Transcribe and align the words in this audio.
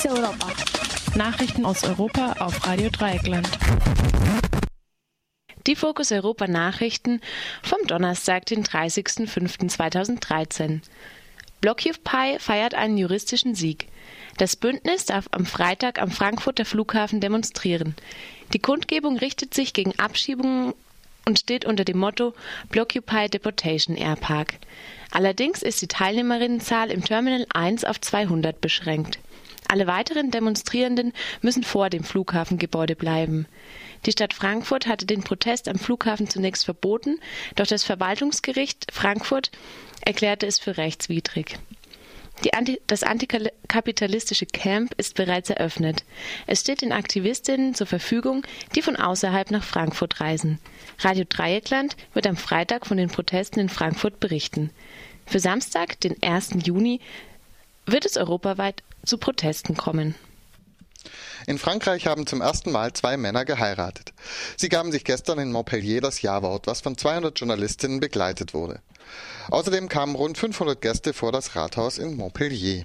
Fokus 0.00 0.18
Europa. 0.18 0.52
Nachrichten 1.14 1.64
aus 1.66 1.84
Europa 1.84 2.32
auf 2.38 2.66
Radio 2.66 2.88
Dreieckland. 2.88 3.46
Die 5.66 5.76
Fokus 5.76 6.10
Europa 6.10 6.46
Nachrichten 6.46 7.20
vom 7.62 7.80
Donnerstag, 7.86 8.46
den 8.46 8.64
30.05.2013. 8.64 10.80
Blockupy 11.60 12.38
feiert 12.38 12.74
einen 12.74 12.96
juristischen 12.96 13.54
Sieg. 13.54 13.88
Das 14.38 14.56
Bündnis 14.56 15.04
darf 15.04 15.26
am 15.32 15.44
Freitag 15.44 16.00
am 16.00 16.10
Frankfurter 16.10 16.64
Flughafen 16.64 17.20
demonstrieren. 17.20 17.94
Die 18.54 18.58
Kundgebung 18.58 19.18
richtet 19.18 19.52
sich 19.52 19.74
gegen 19.74 19.98
Abschiebungen 19.98 20.72
und 21.26 21.40
steht 21.40 21.66
unter 21.66 21.84
dem 21.84 21.98
Motto 21.98 22.32
Blockupy 22.70 23.28
Deportation 23.28 23.98
Airpark. 23.98 24.54
Allerdings 25.10 25.62
ist 25.62 25.82
die 25.82 25.88
Teilnehmerinnenzahl 25.88 26.90
im 26.90 27.04
Terminal 27.04 27.44
1 27.52 27.84
auf 27.84 28.00
200 28.00 28.62
beschränkt. 28.62 29.18
Alle 29.70 29.86
weiteren 29.86 30.32
Demonstrierenden 30.32 31.12
müssen 31.42 31.62
vor 31.62 31.90
dem 31.90 32.02
Flughafengebäude 32.02 32.96
bleiben. 32.96 33.46
Die 34.04 34.10
Stadt 34.10 34.34
Frankfurt 34.34 34.88
hatte 34.88 35.06
den 35.06 35.22
Protest 35.22 35.68
am 35.68 35.78
Flughafen 35.78 36.28
zunächst 36.28 36.64
verboten, 36.64 37.20
doch 37.54 37.68
das 37.68 37.84
Verwaltungsgericht 37.84 38.88
Frankfurt 38.90 39.52
erklärte 40.04 40.46
es 40.46 40.58
für 40.58 40.76
rechtswidrig. 40.76 41.56
Anti 42.52 42.80
das 42.88 43.04
antikapitalistische 43.04 44.46
Camp 44.46 44.92
ist 44.96 45.14
bereits 45.14 45.50
eröffnet. 45.50 46.02
Es 46.48 46.62
steht 46.62 46.82
den 46.82 46.90
Aktivistinnen 46.90 47.76
zur 47.76 47.86
Verfügung, 47.86 48.44
die 48.74 48.82
von 48.82 48.96
außerhalb 48.96 49.52
nach 49.52 49.62
Frankfurt 49.62 50.20
reisen. 50.20 50.58
Radio 50.98 51.24
Dreieckland 51.28 51.96
wird 52.12 52.26
am 52.26 52.36
Freitag 52.36 52.88
von 52.88 52.96
den 52.96 53.08
Protesten 53.08 53.60
in 53.60 53.68
Frankfurt 53.68 54.18
berichten. 54.18 54.70
Für 55.26 55.38
Samstag, 55.38 56.00
den 56.00 56.20
1. 56.20 56.56
Juni, 56.64 57.00
wird 57.86 58.04
es 58.04 58.16
europaweit 58.16 58.82
zu 59.04 59.18
Protesten 59.18 59.76
kommen. 59.76 60.14
In 61.46 61.58
Frankreich 61.58 62.06
haben 62.06 62.26
zum 62.26 62.40
ersten 62.42 62.70
Mal 62.70 62.92
zwei 62.92 63.16
Männer 63.16 63.44
geheiratet. 63.44 64.12
Sie 64.56 64.68
gaben 64.68 64.92
sich 64.92 65.04
gestern 65.04 65.38
in 65.38 65.52
Montpellier 65.52 66.00
das 66.00 66.20
Ja-Wort, 66.22 66.66
was 66.66 66.82
von 66.82 66.98
200 66.98 67.38
Journalistinnen 67.38 68.00
begleitet 68.00 68.52
wurde. 68.52 68.80
Außerdem 69.48 69.88
kamen 69.88 70.14
rund 70.14 70.36
500 70.36 70.80
Gäste 70.80 71.12
vor 71.12 71.32
das 71.32 71.56
Rathaus 71.56 71.98
in 71.98 72.16
Montpellier. 72.16 72.84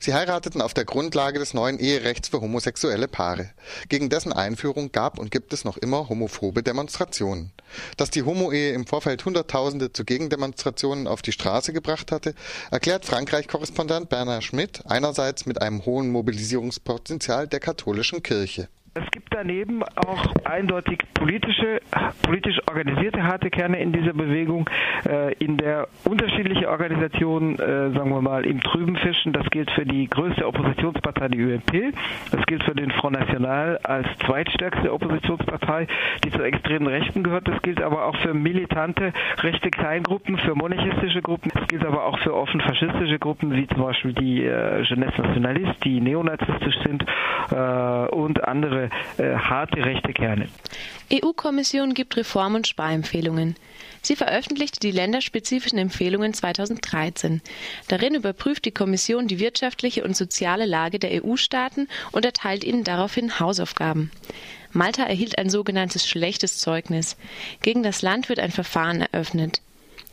Sie 0.00 0.14
heirateten 0.14 0.60
auf 0.60 0.74
der 0.74 0.84
Grundlage 0.84 1.38
des 1.38 1.54
neuen 1.54 1.78
Eherechts 1.78 2.28
für 2.28 2.40
homosexuelle 2.40 3.08
Paare. 3.08 3.50
Gegen 3.88 4.08
dessen 4.08 4.32
Einführung 4.32 4.92
gab 4.92 5.18
und 5.18 5.30
gibt 5.30 5.52
es 5.52 5.64
noch 5.64 5.76
immer 5.76 6.08
homophobe 6.08 6.62
Demonstrationen. 6.62 7.52
Dass 7.96 8.10
die 8.10 8.22
Homo-Ehe 8.22 8.72
im 8.72 8.86
Vorfeld 8.86 9.24
Hunderttausende 9.24 9.92
zu 9.92 10.04
Gegendemonstrationen 10.04 11.06
auf 11.06 11.22
die 11.22 11.32
Straße 11.32 11.72
gebracht 11.72 12.12
hatte, 12.12 12.34
erklärt 12.70 13.04
Frankreich-Korrespondent 13.04 14.08
Bernard 14.08 14.44
Schmidt 14.44 14.82
einerseits 14.86 15.46
mit 15.46 15.60
einem 15.62 15.84
hohen 15.84 16.10
Mobilisierungspotenzial 16.10 17.48
der 17.48 17.60
katholischen 17.60 18.22
Kirche. 18.22 18.68
Es 18.96 19.10
gibt 19.10 19.28
daneben 19.34 19.82
auch 19.82 20.24
eindeutig 20.44 21.00
politische, 21.12 21.82
politisch 22.22 22.58
organisierte 22.66 23.22
harte 23.24 23.50
Kerne 23.50 23.78
in 23.78 23.92
dieser 23.92 24.14
Bewegung, 24.14 24.70
äh, 25.06 25.34
in 25.34 25.58
der 25.58 25.88
unterschiedliche 26.04 26.70
Organisationen, 26.70 27.58
äh, 27.58 27.90
sagen 27.90 28.08
wir 28.08 28.22
mal, 28.22 28.46
im 28.46 28.62
Trüben 28.62 28.96
fischen. 28.96 29.34
Das 29.34 29.44
gilt 29.50 29.70
für 29.72 29.84
die 29.84 30.08
größte 30.08 30.46
Oppositionspartei, 30.46 31.28
die 31.28 31.44
UMP. 31.44 31.92
Das 32.30 32.46
gilt 32.46 32.64
für 32.64 32.74
den 32.74 32.90
Front 32.90 33.18
National 33.18 33.76
als 33.82 34.06
zweitstärkste 34.24 34.90
Oppositionspartei, 34.90 35.88
die 36.24 36.30
zur 36.30 36.46
extremen 36.46 36.86
Rechten 36.86 37.22
gehört. 37.22 37.46
Das 37.48 37.60
gilt 37.60 37.82
aber 37.82 38.06
auch 38.06 38.16
für 38.22 38.32
militante 38.32 39.12
rechte 39.40 39.68
Kleingruppen, 39.70 40.38
für 40.38 40.54
monarchistische 40.54 41.20
Gruppen. 41.20 41.50
Das 41.52 41.68
gilt 41.68 41.84
aber 41.84 42.06
auch 42.06 42.18
für 42.20 42.34
offen 42.34 42.62
faschistische 42.62 43.18
Gruppen, 43.18 43.52
wie 43.54 43.66
zum 43.66 43.82
Beispiel 43.82 44.14
die 44.14 44.44
äh, 44.44 44.80
Jeunesse 44.84 45.20
Nationaliste, 45.20 45.76
die 45.84 46.00
neonazistisch 46.00 46.76
sind 46.82 47.04
und 47.46 48.42
andere 48.46 48.85
äh, 49.18 49.34
harte 49.34 49.84
rechte 49.84 50.12
Kerne. 50.12 50.48
EU-Kommission 51.12 51.94
gibt 51.94 52.16
Reform- 52.16 52.54
und 52.54 52.66
Sparempfehlungen. 52.66 53.56
Sie 54.02 54.16
veröffentlichte 54.16 54.78
die 54.80 54.92
länderspezifischen 54.92 55.78
Empfehlungen 55.78 56.32
2013. 56.32 57.42
Darin 57.88 58.14
überprüft 58.14 58.64
die 58.64 58.70
Kommission 58.70 59.26
die 59.26 59.40
wirtschaftliche 59.40 60.04
und 60.04 60.16
soziale 60.16 60.64
Lage 60.64 60.98
der 60.98 61.24
EU-Staaten 61.24 61.88
und 62.12 62.24
erteilt 62.24 62.64
ihnen 62.64 62.84
daraufhin 62.84 63.40
Hausaufgaben. 63.40 64.10
Malta 64.70 65.04
erhielt 65.04 65.38
ein 65.38 65.50
sogenanntes 65.50 66.06
schlechtes 66.06 66.58
Zeugnis. 66.58 67.16
Gegen 67.62 67.82
das 67.82 68.02
Land 68.02 68.28
wird 68.28 68.38
ein 68.38 68.52
Verfahren 68.52 69.00
eröffnet. 69.00 69.60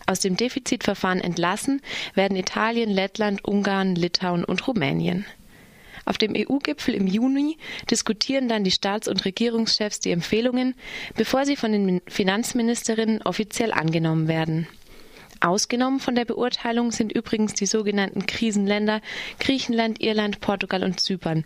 Aus 0.06 0.19
dem 0.19 0.38
Defizitverfahren 0.38 1.22
entlassen 1.22 1.81
werden 2.13 2.35
Italien, 2.38 2.89
Lettland, 2.89 3.45
Ungarn, 3.45 3.95
Litauen 3.95 4.44
und 4.44 4.67
Rumänien. 4.67 5.25
Auf 6.05 6.17
dem 6.17 6.33
EU-Gipfel 6.35 6.93
im 6.93 7.07
Juni 7.07 7.57
diskutieren 7.89 8.47
dann 8.47 8.63
die 8.63 8.71
Staats- 8.71 9.07
und 9.07 9.23
Regierungschefs 9.25 9.99
die 9.99 10.11
Empfehlungen, 10.11 10.75
bevor 11.15 11.45
sie 11.45 11.55
von 11.55 11.71
den 11.71 12.01
Finanzministerinnen 12.07 13.21
offiziell 13.21 13.71
angenommen 13.71 14.27
werden. 14.27 14.67
Ausgenommen 15.39 15.99
von 15.99 16.15
der 16.15 16.23
Beurteilung 16.23 16.91
sind 16.91 17.11
übrigens 17.11 17.53
die 17.53 17.65
sogenannten 17.65 18.25
Krisenländer 18.25 19.01
Griechenland, 19.39 20.01
Irland, 20.01 20.39
Portugal 20.39 20.83
und 20.83 21.01
Zypern, 21.01 21.43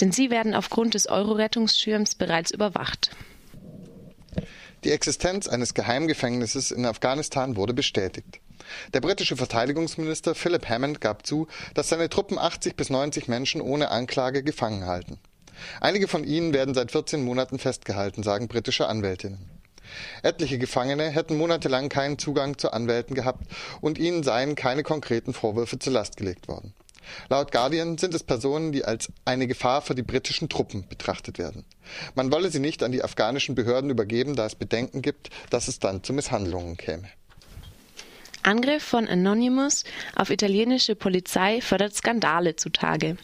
denn 0.00 0.10
sie 0.10 0.30
werden 0.30 0.54
aufgrund 0.54 0.94
des 0.94 1.08
Euro-Rettungsschirms 1.08 2.16
bereits 2.16 2.50
überwacht. 2.50 3.10
Die 4.84 4.90
Existenz 4.90 5.48
eines 5.48 5.74
Geheimgefängnisses 5.74 6.70
in 6.70 6.84
Afghanistan 6.84 7.56
wurde 7.56 7.74
bestätigt. 7.74 8.40
Der 8.92 9.00
britische 9.00 9.36
Verteidigungsminister 9.36 10.34
Philip 10.34 10.68
Hammond 10.68 11.00
gab 11.00 11.26
zu, 11.26 11.46
dass 11.74 11.88
seine 11.88 12.08
Truppen 12.08 12.38
80 12.38 12.76
bis 12.76 12.90
90 12.90 13.28
Menschen 13.28 13.60
ohne 13.60 13.90
Anklage 13.90 14.42
gefangen 14.42 14.86
halten. 14.86 15.18
Einige 15.80 16.08
von 16.08 16.24
ihnen 16.24 16.52
werden 16.52 16.74
seit 16.74 16.92
14 16.92 17.22
Monaten 17.22 17.58
festgehalten, 17.58 18.22
sagen 18.22 18.48
britische 18.48 18.86
Anwältinnen. 18.86 19.50
Etliche 20.22 20.58
Gefangene 20.58 21.10
hätten 21.10 21.36
monatelang 21.36 21.88
keinen 21.88 22.18
Zugang 22.18 22.58
zu 22.58 22.72
Anwälten 22.72 23.14
gehabt 23.14 23.50
und 23.80 23.98
ihnen 23.98 24.22
seien 24.22 24.54
keine 24.54 24.82
konkreten 24.82 25.32
Vorwürfe 25.32 25.78
zur 25.78 25.94
Last 25.94 26.16
gelegt 26.16 26.48
worden. 26.48 26.74
Laut 27.30 27.52
Guardian 27.52 27.96
sind 27.96 28.14
es 28.14 28.22
Personen, 28.22 28.70
die 28.70 28.84
als 28.84 29.10
eine 29.24 29.46
Gefahr 29.46 29.80
für 29.80 29.94
die 29.94 30.02
britischen 30.02 30.50
Truppen 30.50 30.86
betrachtet 30.88 31.38
werden. 31.38 31.64
Man 32.14 32.30
wolle 32.30 32.50
sie 32.50 32.58
nicht 32.58 32.82
an 32.82 32.92
die 32.92 33.02
afghanischen 33.02 33.54
Behörden 33.54 33.88
übergeben, 33.88 34.36
da 34.36 34.44
es 34.44 34.54
Bedenken 34.54 35.00
gibt, 35.00 35.30
dass 35.48 35.68
es 35.68 35.78
dann 35.78 36.04
zu 36.04 36.12
Misshandlungen 36.12 36.76
käme. 36.76 37.08
Angriff 38.48 38.82
von 38.82 39.06
Anonymous 39.06 39.84
auf 40.16 40.30
italienische 40.30 40.94
Polizei 40.94 41.60
fördert 41.60 41.94
Skandale 41.94 42.56
zutage. 42.56 43.18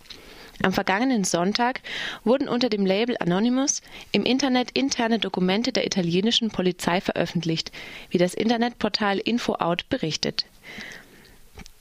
Am 0.62 0.74
vergangenen 0.74 1.24
Sonntag 1.24 1.80
wurden 2.24 2.46
unter 2.46 2.68
dem 2.68 2.84
Label 2.84 3.16
Anonymous 3.18 3.80
im 4.12 4.26
Internet 4.26 4.72
interne 4.72 5.18
Dokumente 5.18 5.72
der 5.72 5.86
italienischen 5.86 6.50
Polizei 6.50 7.00
veröffentlicht, 7.00 7.72
wie 8.10 8.18
das 8.18 8.34
Internetportal 8.34 9.16
InfoOut 9.16 9.88
berichtet. 9.88 10.44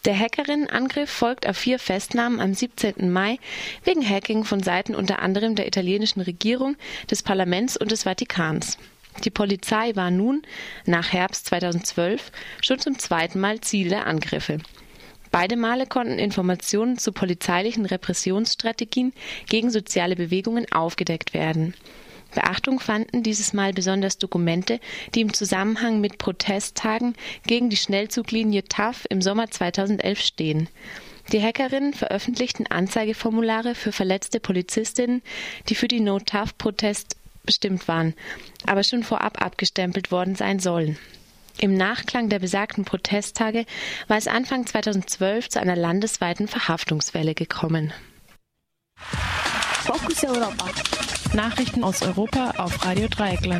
Der 0.05 0.17
Hackerinnenangriff 0.17 1.09
folgt 1.09 1.45
auf 1.45 1.57
vier 1.57 1.79
Festnahmen 1.79 2.39
am 2.39 2.53
17. 2.53 3.11
Mai 3.11 3.39
wegen 3.83 4.09
Hacking 4.09 4.45
von 4.45 4.63
Seiten 4.63 4.95
unter 4.95 5.21
anderem 5.21 5.55
der 5.55 5.67
italienischen 5.67 6.21
Regierung, 6.21 6.77
des 7.11 7.23
Parlaments 7.23 7.75
und 7.75 7.91
des 7.91 8.03
Vatikans. 8.03 8.77
Die 9.23 9.29
Polizei 9.29 9.95
war 9.95 10.11
nun, 10.11 10.41
nach 10.85 11.13
Herbst 11.13 11.45
2012, 11.47 12.31
schon 12.61 12.79
zum 12.79 12.99
zweiten 12.99 13.39
Mal 13.39 13.61
Ziel 13.61 13.89
der 13.89 14.07
Angriffe. 14.07 14.59
Beide 15.31 15.55
Male 15.55 15.87
konnten 15.87 16.19
Informationen 16.19 16.97
zu 16.97 17.11
polizeilichen 17.11 17.85
Repressionsstrategien 17.85 19.13
gegen 19.47 19.71
soziale 19.71 20.15
Bewegungen 20.15 20.71
aufgedeckt 20.71 21.33
werden. 21.33 21.73
Beachtung 22.33 22.79
fanden 22.79 23.23
dieses 23.23 23.53
Mal 23.53 23.73
besonders 23.73 24.17
Dokumente, 24.17 24.79
die 25.15 25.21
im 25.21 25.33
Zusammenhang 25.33 26.01
mit 26.01 26.17
Protesttagen 26.17 27.15
gegen 27.47 27.69
die 27.69 27.77
Schnellzuglinie 27.77 28.63
TAF 28.63 29.05
im 29.09 29.21
Sommer 29.21 29.49
2011 29.49 30.19
stehen. 30.19 30.69
Die 31.31 31.41
Hackerinnen 31.41 31.93
veröffentlichten 31.93 32.67
Anzeigeformulare 32.67 33.75
für 33.75 33.91
verletzte 33.91 34.39
Polizistinnen, 34.39 35.21
die 35.69 35.75
für 35.75 35.87
die 35.87 35.99
No-TAF-Protest 35.99 37.15
bestimmt 37.43 37.87
waren, 37.87 38.13
aber 38.65 38.83
schon 38.83 39.03
vorab 39.03 39.41
abgestempelt 39.41 40.11
worden 40.11 40.35
sein 40.35 40.59
sollen. 40.59 40.97
Im 41.59 41.75
Nachklang 41.75 42.29
der 42.29 42.39
besagten 42.39 42.83
Protesttage 42.83 43.65
war 44.07 44.17
es 44.17 44.27
Anfang 44.27 44.65
2012 44.65 45.49
zu 45.49 45.59
einer 45.61 45.75
landesweiten 45.75 46.47
Verhaftungswelle 46.47 47.35
gekommen. 47.35 47.93
Fokus 49.85 50.23
Europa. 50.23 50.65
Nachrichten 51.33 51.83
aus 51.83 52.01
Europa 52.01 52.53
auf 52.57 52.85
Radio 52.85 53.07
Dreieckland. 53.07 53.47